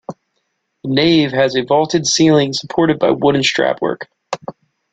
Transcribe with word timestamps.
The 0.83 0.89
nave 0.89 1.31
has 1.31 1.55
a 1.55 1.61
vaulted 1.61 2.07
ceiling 2.07 2.53
supported 2.53 2.97
by 2.97 3.11
wooden 3.11 3.43
strapwork. 3.43 4.05